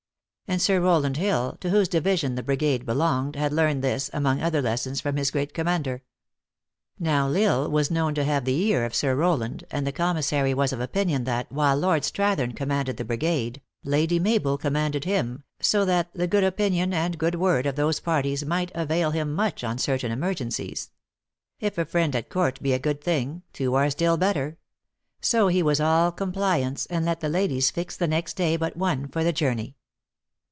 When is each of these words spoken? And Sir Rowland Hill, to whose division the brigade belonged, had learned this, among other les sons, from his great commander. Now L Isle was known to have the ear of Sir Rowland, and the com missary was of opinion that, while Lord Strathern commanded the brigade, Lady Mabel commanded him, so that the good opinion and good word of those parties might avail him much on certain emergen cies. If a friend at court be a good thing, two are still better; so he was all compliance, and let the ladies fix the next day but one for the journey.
And 0.47 0.61
Sir 0.61 0.81
Rowland 0.81 1.15
Hill, 1.15 1.55
to 1.61 1.69
whose 1.69 1.87
division 1.87 2.35
the 2.35 2.43
brigade 2.43 2.85
belonged, 2.85 3.37
had 3.37 3.53
learned 3.53 3.81
this, 3.81 4.09
among 4.11 4.41
other 4.41 4.61
les 4.61 4.81
sons, 4.81 4.99
from 4.99 5.15
his 5.15 5.31
great 5.31 5.53
commander. 5.53 6.01
Now 6.99 7.27
L 7.33 7.35
Isle 7.37 7.71
was 7.71 7.89
known 7.89 8.13
to 8.15 8.25
have 8.25 8.43
the 8.43 8.59
ear 8.67 8.83
of 8.83 8.93
Sir 8.93 9.15
Rowland, 9.15 9.63
and 9.71 9.87
the 9.87 9.93
com 9.93 10.17
missary 10.17 10.53
was 10.53 10.73
of 10.73 10.81
opinion 10.81 11.23
that, 11.23 11.49
while 11.53 11.77
Lord 11.77 12.03
Strathern 12.03 12.51
commanded 12.53 12.97
the 12.97 13.05
brigade, 13.05 13.61
Lady 13.85 14.19
Mabel 14.19 14.57
commanded 14.57 15.05
him, 15.05 15.45
so 15.61 15.85
that 15.85 16.13
the 16.13 16.27
good 16.27 16.43
opinion 16.43 16.93
and 16.93 17.17
good 17.17 17.35
word 17.35 17.65
of 17.65 17.77
those 17.77 18.01
parties 18.01 18.43
might 18.43 18.73
avail 18.75 19.11
him 19.11 19.33
much 19.33 19.63
on 19.63 19.77
certain 19.77 20.11
emergen 20.11 20.47
cies. 20.49 20.89
If 21.61 21.77
a 21.77 21.85
friend 21.85 22.13
at 22.13 22.27
court 22.29 22.61
be 22.61 22.73
a 22.73 22.77
good 22.79 23.01
thing, 23.01 23.43
two 23.53 23.73
are 23.75 23.89
still 23.89 24.17
better; 24.17 24.57
so 25.21 25.47
he 25.47 25.63
was 25.63 25.79
all 25.79 26.11
compliance, 26.11 26.87
and 26.87 27.05
let 27.05 27.21
the 27.21 27.29
ladies 27.29 27.71
fix 27.71 27.95
the 27.95 28.05
next 28.07 28.33
day 28.35 28.57
but 28.57 28.75
one 28.75 29.07
for 29.07 29.23
the 29.23 29.31
journey. 29.31 29.77